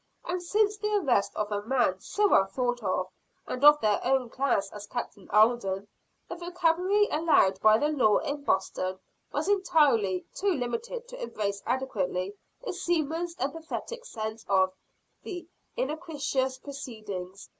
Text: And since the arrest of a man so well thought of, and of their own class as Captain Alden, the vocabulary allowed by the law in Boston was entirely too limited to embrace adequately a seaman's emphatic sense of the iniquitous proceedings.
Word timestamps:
And 0.25 0.41
since 0.41 0.77
the 0.79 0.95
arrest 0.95 1.31
of 1.35 1.51
a 1.51 1.61
man 1.61 1.99
so 1.99 2.27
well 2.29 2.47
thought 2.47 2.81
of, 2.81 3.11
and 3.45 3.63
of 3.63 3.79
their 3.81 4.03
own 4.03 4.31
class 4.31 4.71
as 4.71 4.87
Captain 4.87 5.29
Alden, 5.29 5.87
the 6.27 6.33
vocabulary 6.33 7.07
allowed 7.11 7.61
by 7.61 7.77
the 7.77 7.89
law 7.89 8.17
in 8.17 8.43
Boston 8.43 8.97
was 9.31 9.47
entirely 9.47 10.25
too 10.33 10.53
limited 10.55 11.07
to 11.09 11.21
embrace 11.21 11.61
adequately 11.67 12.33
a 12.63 12.73
seaman's 12.73 13.37
emphatic 13.37 14.03
sense 14.03 14.43
of 14.49 14.73
the 15.21 15.47
iniquitous 15.77 16.57
proceedings. 16.57 17.47